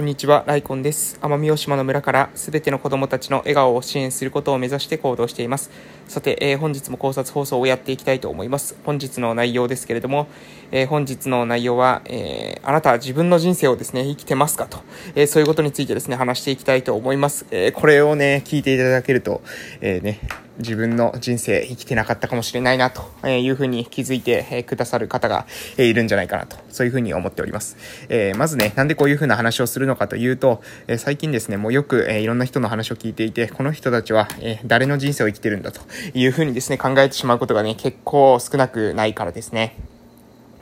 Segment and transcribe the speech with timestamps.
[0.00, 1.18] こんにちは、ライコンです。
[1.20, 5.70] 奄美大島の村からすべての子どもたちの笑顔を支援することを目指して行動しています。
[6.10, 8.76] さて、えー、本日も考察放送をやっていきたいと思います。
[8.84, 10.26] 本日の内容ですけれども、
[10.72, 14.80] えー、本日の内容は、えー、あなたは自分の人生をですね、生きてますかと、
[15.14, 17.46] えそういうことについてですね、話していきたいと思います。
[17.52, 19.40] えこれをね、聞いていただけると、
[19.80, 20.18] えね、
[20.60, 25.46] 自分の人生生きてなかったかもしれないなというふうに気づいてくださる方が
[25.78, 27.76] いるんじゃないかなと、そういうふうに思っております。
[28.08, 35.80] えまずね、なんでこういうふうな話をするのかというと、え最近ですね、もうよく、えいろんな人の話を聞いていて、この人たちは、え誰の人生を生きてるんだと
[36.14, 39.76] いうふうにですね、考えてしまうことがね、結構少なくないからですね。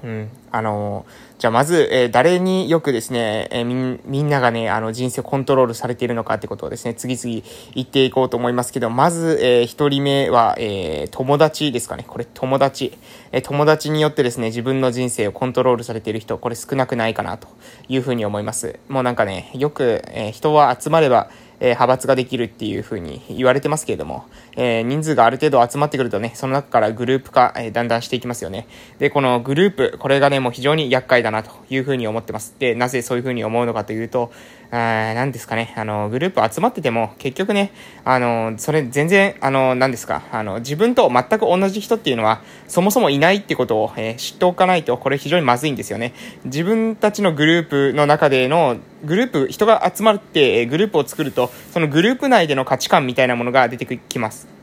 [0.02, 0.30] うん。
[0.50, 1.04] あの
[1.38, 12.04] じゃあまず、えー、誰によくですね、えー、み、みんながね、あの、人生をコントロールされているのかってことをですね、次々言っていこうと思いますけど、まず、えー、一人目は、えー、友達ですかね。
[12.04, 12.98] これ、友達。
[13.30, 17.46] えー、友達によってですね、自分の人生をコントロールされている人、これ少なくないかなと
[17.88, 18.80] いうふうに思います。
[18.88, 21.30] もうなんかね、よく、えー、人は集まれば、
[21.60, 24.24] え、派閥ができるっていうふうに言われてますけれども、
[24.56, 28.66] え、人数がある程度集まってくるとね、その中からグループ化、え、だんだんしていきますよね。
[28.98, 32.54] で、このグループ、これがね、もう非常に厄介だなというふうに思ってます。
[32.58, 34.32] で、なぜそういうふうに思うのかというと、
[34.70, 37.72] 何ですかね、あの、グループ集まってても、結局ね、
[38.04, 46.12] あの、それ全然、あの、何ですか、あの、自分と全く同じ人っていうのは、そもそもいないってことを、えー、知っておかないと、これ非常にまずいんですよね。
[46.44, 54.57] 自分たちのグループの中での、グループ、人が集まって、グループを作ると、そのグループ内での価値観みたいなものが出てきます。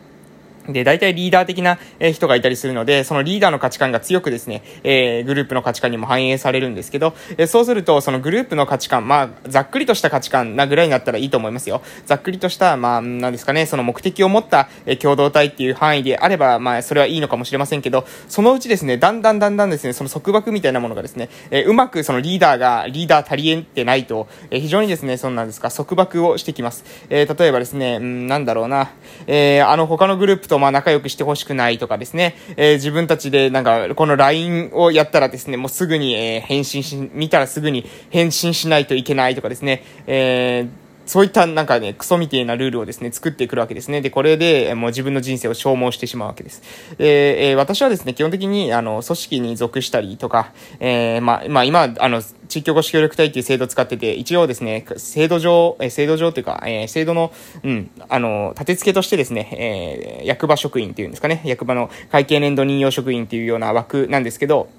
[0.67, 1.77] で、大体リーダー的な
[2.13, 11.81] 人がいたりするので、そのリーダーの価値観が強くですね、えー、グループの価値観にも反映されるんですけど、えそうすると、そのグループの価値観、まあ、ざっくりとした価値観なぐらいになったらいいと思いますよ。
[12.05, 26.83] ざっくりとした、まあ、なんですかね、その目的を持った、え共同体っていう範囲であれば、まあ、それはいいのかもしれませんけど、そのうちですね、だんだんだんだんですね、その束縛みたいなものがですね、えうまくそのリーダーが、リーダー足りえってないと、え非常にですね、そんなんですか、束縛をしてきます。
[27.09, 28.91] え例えばですね、うん、なんだろうな、
[29.27, 44.01] えあの、他のグループととまあ仲良くしてほしくないとかですね、えー、自分たちでなんか、この LINE をやったらですね、もうすぐに、えー、返信し、見たらすぐに返信しないといけないとかですね、えーそういったなんかね、クソみてえなルールをですね、作ってくるわけですね。
[44.01, 46.61] で、これでもう自分の人生を消耗してしまうわけです。
[46.97, 57.31] で、えー、私はですね、基本的に、あの、組織に属したりとか、えー、まあ、まあ、今、あの、地域おこし協力隊っていう制度を使ってて、一応ですね、制度上、え制度上というか、えー、制度の、
[57.63, 64.69] うん、あの、立て付けとしてですね、え、役場職員っていうんですかね、役場の会計年度任用職員っていうような枠なんですけど、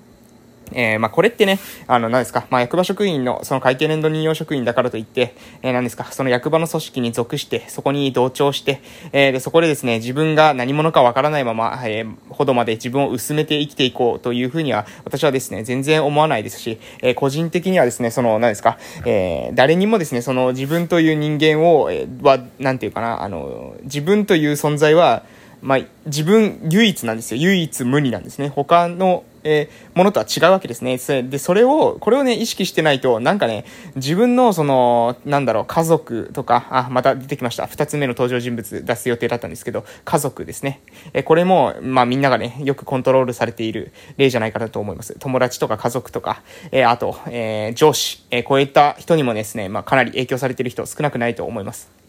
[0.72, 8.80] えー、まあ、これってね、あの、何ですか、まあ、役場職員の、その会計年度任用職員だからといって、えー、何ですか、その役場の組織に属して、そこに同調して、
[9.12, 25.22] えー、で、そこでですね、自分が何者かわからないまま、え、ほどまで自分を薄めて生きていこうというふうには、私はですね、全然思わないですし、え、個人的にはですね、その、何ですか、え、誰にもですね、その自分という人間を、え、は、なんていうかな、あの、自分という存在は、
[25.62, 27.40] まあ、自分唯一なんですよ。
[27.40, 28.48] 唯一無二なんですね。
[28.48, 30.98] 他の、えー、ものとは違うわけですね。
[31.22, 33.64] で、それを、これをね、意識してないと、なんかね、
[33.94, 37.66] 自分の、その、なんだろう、家族とか、あ、また出てきました。
[37.66, 40.80] 二つ目の登場人物出す予定だったんですけど、家族ですね。
[41.12, 45.16] えー、これも、まあみんながね、よくコントロールされている例じゃないかなと思います。
[45.18, 52.05] 友達とか家族とか、えー、あと、え上司、えこういった人にもですね、まあかなり影響されている人少なくないと思います。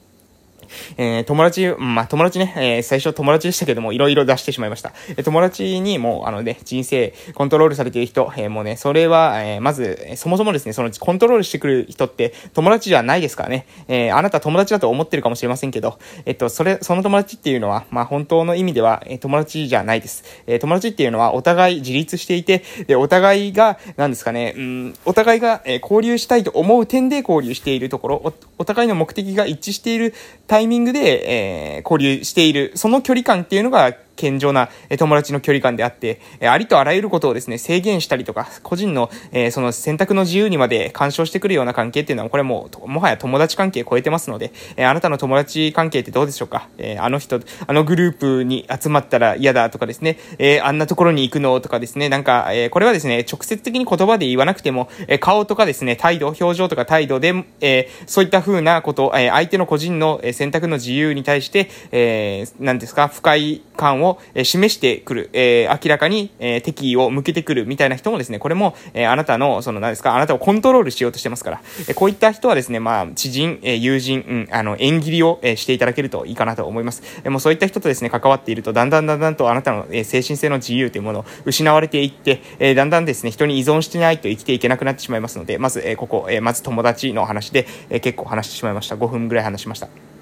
[0.97, 4.93] えー、友達、まあ、友達ね、えー、最初友達でしたけども、いろいろ出してしまいました。
[5.09, 13.65] えー、友達にもう、あのね、人生コントロールされている人、えー、もうね、それは、えー、まず、そもそもですね、そのコントロールしてくる人って友達じゃないですからね。
[13.87, 20.23] えー、あなた友達だと思ってるかもしれませんけど、えっと、それ、その友達っていうのは、まあ、本当の意味では、えー、友達じゃないです。
[20.47, 30.13] えー、友達っていうのは、お互い自立していて、で、お互いが、なんですかね、うん、お互いが、えー、交流したいと思う点で交流しているところ、お、お互いの目的が一致している
[30.47, 34.67] タイタイミングで、えー、交流している、その距離感っていうのが健常な
[34.97, 46.67] 友達の距離感であって、ありとあらゆることをですね、制限したりとか、個人の、え、その選択の自由にまで干渉してくるような関係っていうのは、これもう、もはや友達関係超えてますので、え、あなたの友達関係ってどうでしょうか？
[46.77, 77.03] え、あの人、あのグループに集まったら嫌だとかですね、えあんなところに行くのとかですね、なんか、えこれはですね、直接的に言葉で言わなくても、え顔とかですね、態度、表情とか態度で、えそういった風なこと、え相手の個人の選択の自由に対して、えー、何ですか、不快感を、え示してくる、え明らかに、え敵意を向けてくるみたいな人もですね、これも、えあなたの、その何ですか、あなたをコントロールしようとしてますから、えこういった人はですね、まあ、知人、え友人、うん、あの、縁切りを、えしていただけるといいかなと思います。
[77.23, 88.95] えもうそういった人とですね、関わっていると、だんだんだんだんとあなたの、え精神性の自由というものを失われていって、えだんだんですね、人に依存してないと生きていけなくなってしまいますので、まず、えここ、えまず友達の話で、え結構話してしまいました。
[88.95, 90.16] 5分ぐらい話しました。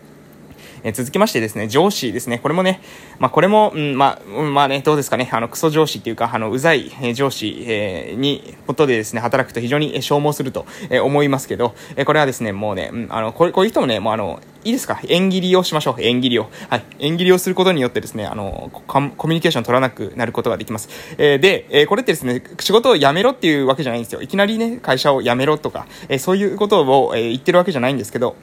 [0.88, 2.38] え続きましてですね、上司ですね。
[2.38, 2.80] これもね、
[3.18, 15.00] まあ、これも、うん、まあ、うん、まあね、どうですかね、あの、クソ上司っていうか、あの、うざい、え上司、えー、に、ことでですね、働くと非常に消耗すると、え思いますけど、えこれはですね、もうね、うん、あの、こういう人もね、もうあの、いいですか？
[15.08, 16.02] 縁切りをしましょう。
[16.02, 16.50] 縁切りを。
[16.70, 16.84] はい。
[17.00, 20.90] 縁切りをすることによってですね、あの、コミュニケーション取らなくなることができます。
[21.20, 24.24] えー、で、えー、これってですね、仕事を辞めろっていうわけじゃないんですよ。
[24.24, 28.36] いきなりね、会社を辞めろとか、えー、そういうことを、え、言ってるわけじゃないんですけど、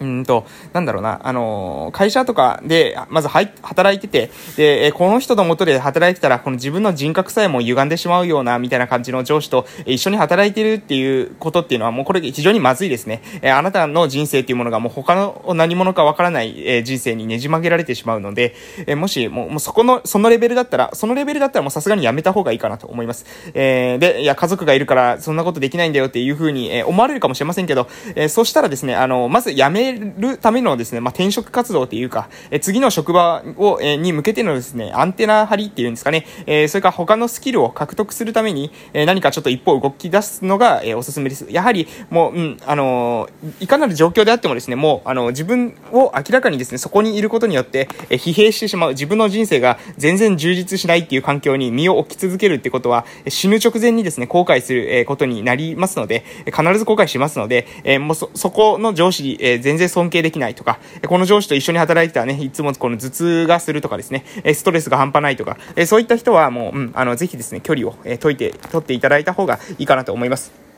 [0.00, 13.22] うんと、なんだろうな、あの、会社とかで、まずはい、働いてて、で、この人のもとで働いてたら、この自分の人格さえも歪んでしまうような、みたいな感じの上司と一緒に働いてるっていうことっていうのは、もうこれ非常にまずいですね。
[13.42, 18.54] えあなたの人生っていうものがもう他の何者かわからない、え人生にねじ曲げられてしまうので、
[18.86, 23.26] えもし、もう、もうそこの、そのレベルだったら、そのレベルだったらもうさすがにやめた方がいいかなと思います。
[23.52, 41.46] えー、で、いや、家族がいるからそんなことできないんだよっていうふうに、え思われるかもしれませんけど、えそしたらですね、あの、まず辞めるためのですね、まあ、転職活動っていうか、え次の職場を、えに向けてのですね、アンテナ張りっていうんですかね、えそれから他のスキルを獲得するために、え何かちょっと一歩動き出すのが、えおすすめです。
[41.50, 43.28] やはり、もう、うん、あの
[43.60, 64.24] いかなる状況であってもですね、もう、あの、自分を明らかにですね、そこにいることによって、え疲弊してしまう、自分の人生が全然充実しないっていう環境に身を置き続けるってことは、死ぬ直前にですね、後悔する、えことになりますので、必ず後悔しますので、えもうそ、そこの上司、え全然尊敬できないとか、この上司と一緒に働いてたらね、いつもこの頭痛がするとかですね、
[64.54, 65.56] ストレスが半端ないとか、
[65.86, 70.69] そういった人はもう、うん、あの、ぜひですね、距離を解いて、取っていただいた方がいいかなと思います。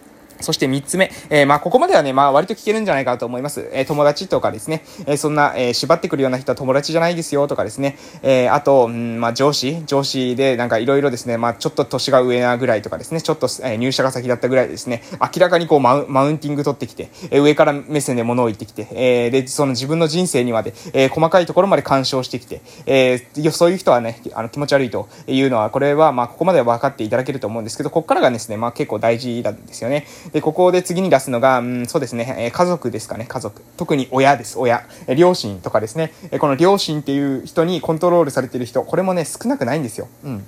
[0.43, 3.69] そして3つ目、えー、まあ、ここまではね、まあ、割と聞けるんじゃないかと思います。
[3.73, 30.07] えー、友達とかですね、えー、そんな、え縛ってくるような人は友達じゃないですよとかですね、えあと、ん、まあ、上司、上司で、なんかいろいろですね、まあ、ちょっと年が上なぐらいとかですね、ちょっと、え入社が先だったぐらいですね、明らかにこうマウ、マウンティング取ってきて、え上から目線で物を言ってきて、えで、その自分の人生にまで、え細かいところまで干渉してきて、えそういう人はね、あの、気持ち悪いというのは、これは、まあ、ここまでは分かっていただけると思うんですけど、ここからがですね、まあ、結構大事なんですよね。
[30.33, 33.63] で、ここで次に出すのが、うん、そうですね、え家族ですかね、家族。
[33.77, 34.85] 特に親です、親。
[35.07, 40.09] え両親とかですね、えこの両親っていう人にコントロールされてる人、これもね、少なくないんですよ。
[40.25, 40.45] うん。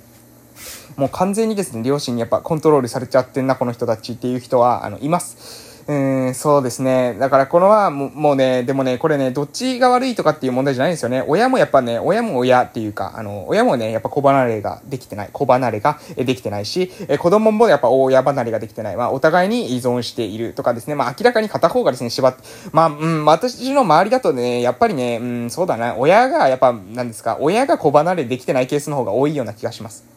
[0.95, 5.74] もう完全にですね、両親にやっぱコントロールされちゃってんな、この人たちっていう人は、あの、います。
[5.87, 7.15] うん、そうですね。
[7.19, 11.23] だからこのはももうね、でもね、これね、どっちが悪いとかっていう問題じゃないんですよね。
[11.27, 15.29] 親もやっぱね、親も親っていうか、あの、親もね、やっぱ子離れができてない。
[15.31, 18.95] 子離れができてないし、え子供もやっぱ親離れができてない。
[18.95, 20.95] まあ、お互いに依存しているとかですね。
[20.95, 22.41] まあ、明らかに片方がですね、縛って、
[22.71, 30.14] まあ、うん、私の周りだとね、やっぱりね、うん、そうだな、親が、やっぱ、なんですか、親が子離れできてないケースの方が多いような気がします。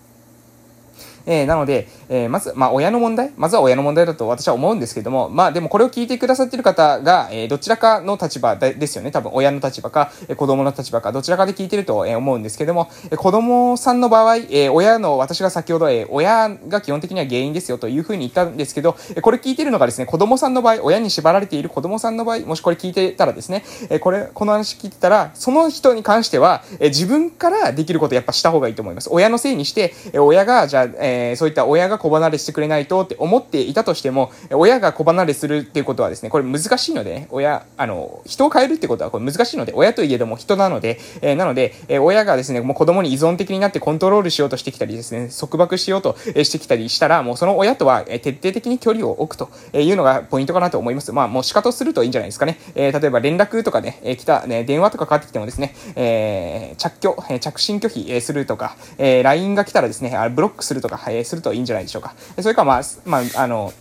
[1.28, 3.32] えー、なので、えー、まず、まあ、親の問題？
[3.36, 9.10] まずは親の問題だと私は思うんですけども、まあ、でもこれを聞いてくださっている方が、えー、どちらかの立場ですよね。
[9.10, 29.08] 多分、親の立場か、え子供の立場か、どちらかで聞いてると、え思うんですけども、え子供さんの場合、え親の、私が先ほど、え親が基本的には原因ですよというふうに言ったんですけど、えこれ聞いてるのがですね、子供さんの場合、親に縛られている子供さんの場合、もしこれ聞いてたらですね、えこれ、この話聞いてたら、その人に関しては、え自分からできることやっぱした方がいいと思います。
[29.12, 51.12] 親のせいにして、え親が、じゃあ、えそういった親が子離れしてくれないとって思っていたとしても、親が子離れするっていうことはですね、これ難しいので、ね、親、あの、人を変えるってことはこれ難しいので、親といえども人なので、えー、なので、えー、親がですね、もう子供に依存的になってコントロールしようとしてきたりですね、束縛しようとしてきたりしたら、もうその親とは徹底的に距離を置くというのがポイントかなと思います。
[51.12, 52.58] まあ、もう仕方するといいんじゃないですかね。
[52.74, 62.14] えー、例えば連絡とかね、えー、来た、ね、電話とかかかってきてもですね、えー、着拒、着信拒否、するとか、えー、LINE が来たらですね、あブロックするとか、えー、するといいんじゃないでしょうか。
[62.40, 63.72] それかまあ、まあ、あの、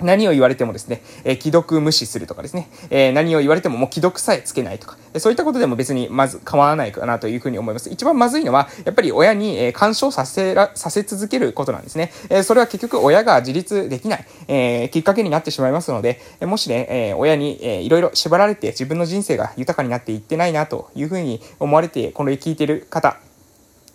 [0.00, 7.90] 何を言われてもですね、えー、既読無視するとかですね、えー、何を言われてももう既読さえつけないとか、そういったことでも別にまず構わないかなというふうに思います。
[7.90, 12.12] 一番まずいのは、やっぱり親に、えー、干渉させら、させ続けることなんですね。
[12.30, 23.16] え、それは結局親が自立できない、え、きっかけになってしまいますので、えもしね、え、親に、えー、いろいろ縛られて自分の人生が豊かになっていってないなというふうに思われて、この聞いてる方、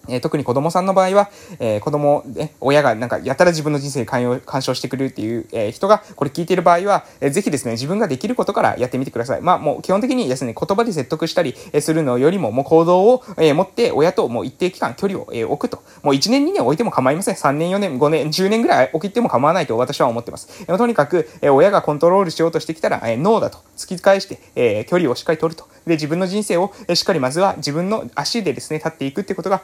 [0.08, 1.30] えー、特に子供さんの場合は、
[1.60, 9.42] えー、子供、ね、親がなんかやたら自分の人生に関干渉してくれるっていう、えー、人がこれ聞いている場合は、えー、ぜひですね、自分ができることからやってみてください。
[9.42, 15.84] まあもう基本的にですね、言葉で説得したりするのよりも、もう行動を、えー、持って親ともう一定期間距離を、えー、置くと。
[16.02, 17.36] もう1年2年置いても構いません。
[17.36, 20.66] 3年4年5年10年ぐらい置いても構わないと私は思ってます。
[20.68, 25.68] えー、とにかく、えー、親がコントロールしようとしてきたら、えー、ノーだと突き返して、えー、距離をしっかり取ると。
[25.86, 29.62] で、自分の人生を、えー、しっかりまずは自分の足でですね、立っていくってことが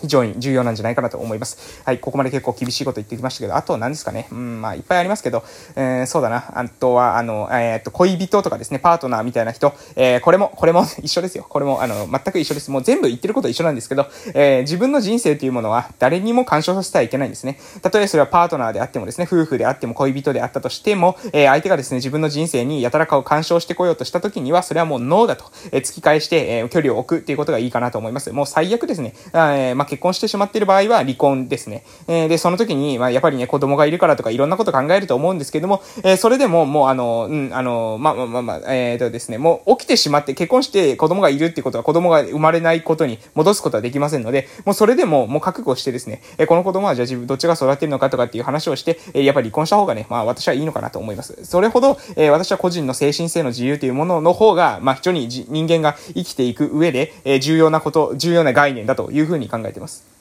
[0.00, 1.82] 非常に重要なんじゃないかなと思います。
[1.84, 4.28] はい、ここまで結構厳しいこと言ってきましたけど、あと何ですかね。
[4.30, 5.44] うん、まあ、いっぱいありますけど、
[5.76, 6.44] えー、そうだな。
[6.58, 11.46] あとは、あの、えー、っと、恋人とかですね、パートナーみたいな人、えー、これも、これも 一緒ですよ。
[11.48, 12.70] これも、あの、全く一緒です。
[12.70, 17.58] もう全部言ってること一緒なんですけど、えー、自分の人生というものは誰にも干渉させてはいけないんですね。
[17.82, 28.30] たとえそれはパートナーであってもですね、夫婦であっても恋人であったとしても、えー、相手がですね、自分の人生にやたらかを干渉してこようとした時には、それはもうノーだと、えー、突き返して、えー、距離を置くっていうことがいいかなと思います。
[28.32, 29.52] もう最悪ですね、あ、
[29.88, 31.82] 結婚してしまっている場合は離婚ですね。
[32.06, 51.44] えー、で、その時に、まあ、やっぱりね、子供がいるからとかいろんなこと考えると思うんですけども、えー、それでも、もうあの、うん、あの、まあ、まあ、まあ、まあ、えー、とですね、もう起きてしまって、結婚して子供がいるってことは子供が生まれないことに戻すことはできませんので、もうそれでも、もう覚悟してですね、えー、この子供はじゃあ自分どっちが育てるのかとかっていう話をして、えー、やっぱり離婚した方がね、まあ私はいいのかなと思います。
[51.44, 60.17] それほど、えー、私は個人の精神性の自由というものの方が、まあ非常に人間が生きていく上で、えー、重要なこと、重要な概念だというふうに考えています。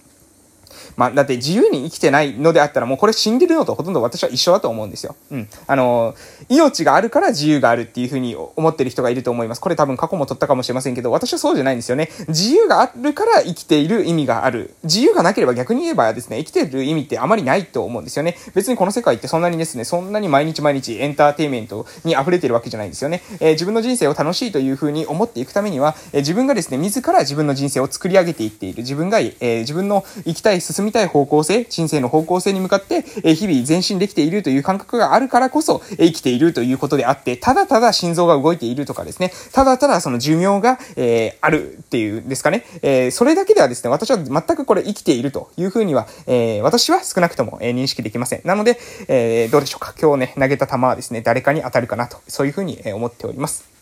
[0.97, 5.15] まあ、だって自由に生きてないのであったらもうこれ死んでるのとほとんど私は一緒だと思うんですよ。
[5.31, 5.47] うん。
[5.67, 6.15] あの、
[6.49, 9.61] 命があるから自由があるっていうふうに思ってる人がいると思います。
[9.61, 12.09] これ多分過去も取ったかもしれませんけど、私はそうじゃないんですよね。
[12.27, 14.73] 自由があるから生きている意味がある。
[14.83, 18.35] 自由がなければ逆に言えばですね、生きてる意味ってあまりないと思うんですよね。
[18.55, 23.21] 別にこの世界ってそんなにですね、そんなに毎日毎日エンターテイメントに溢れてるわけじゃないんですよね。
[23.39, 28.77] えー、自分の人生を楽しいというふうに思っていくためには、えー、自分がですね、自ら自分の人生を作り上げていっている。
[28.79, 48.41] 自分が、えー、自分の生きたい、進みたい方向性、人生の方向性に向かって、え日々前進できているという感覚があるからこそ、え生きているということであって、ただただ心臓が動いているとかですね、ただただその寿命が、え、あるっていうんですかね、え、それだけではですね、私は全くこれ生きているというふうには、え、私は少なくとも、え認識できません。
[48.45, 48.79] なので、
[49.09, 49.93] えどうでしょうか。
[50.01, 53.76] 今日ね、投げた球はですね、誰かに当たるかなと、そういうふうに、思っております。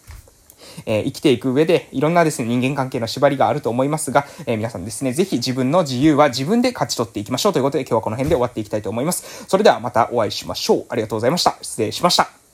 [0.85, 9.45] えー、生きていく上で、いろんなですね、人間関係の縛りがあると思いますが、えー、皆さんですね、ぜひ自分の自由は自分で勝ち取っていきましょうということで、今日はこの辺で終わっていきたいと思います。
[9.47, 10.85] それではまたお会いしましょう。
[10.89, 11.57] ありがとうございました。
[11.61, 12.44] 失礼しました。